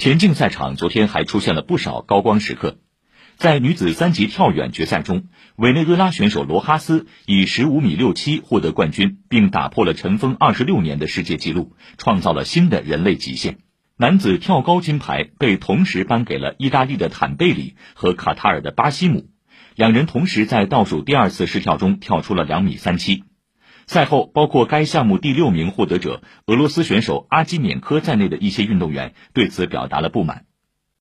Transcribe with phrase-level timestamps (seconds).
[0.00, 2.78] 田径赛场昨天还出现了不少高光时刻。
[3.36, 5.24] 在女子三级跳远决赛中，
[5.56, 13.58] 委内瑞拉选手罗哈斯以十五米六七获得冠军，并打破了尘封二十六年的世界纪录，创造了新的人类极限。
[13.96, 19.30] 男子跳高金牌被同时颁给了意大利的坦贝里和卡塔尔的巴西姆，
[19.74, 23.24] 两人同时在倒数第二次试跳中跳出了两米三七。
[23.88, 30.44] 赛后，包括该项目第六名获得者俄罗斯选手阿基缅科在内的一些运动员对此表达了不满。